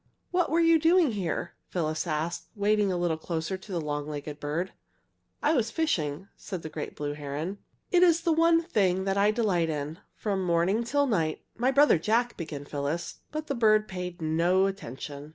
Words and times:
"What 0.31 0.49
were 0.49 0.59
you 0.59 0.79
doing 0.79 1.11
here?" 1.11 1.53
Phyllis 1.67 2.07
asked, 2.07 2.47
wading 2.55 2.91
a 2.91 2.97
little 2.97 3.19
closer 3.19 3.55
to 3.55 3.71
the 3.71 3.79
long 3.79 4.07
legged 4.07 4.39
bird. 4.39 4.73
"I 5.43 5.53
was 5.53 5.69
fishing," 5.69 6.27
said 6.35 6.63
the 6.63 6.69
great 6.69 6.95
blue 6.95 7.13
heron. 7.13 7.59
"It 7.91 8.01
is 8.01 8.21
the 8.21 8.33
one 8.33 8.63
thing 8.63 9.07
I 9.07 9.29
delight 9.29 9.69
in. 9.69 9.99
From 10.15 10.43
morning 10.43 10.83
till 10.83 11.05
night" 11.05 11.43
"My 11.55 11.69
brother 11.69 11.99
Jack" 11.99 12.35
began 12.35 12.65
Phyllis, 12.65 13.19
but 13.31 13.45
the 13.45 13.53
bird 13.53 13.87
paid 13.87 14.23
no 14.23 14.65
attention. 14.65 15.29